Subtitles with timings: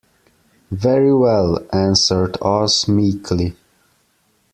[0.71, 3.55] "Very well," answered Oz, meekly.